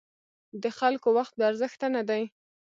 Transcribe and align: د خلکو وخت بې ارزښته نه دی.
د 0.63 0.63
خلکو 0.79 1.07
وخت 1.17 1.33
بې 1.37 1.43
ارزښته 1.49 1.87
نه 1.95 2.01
دی. 2.09 2.23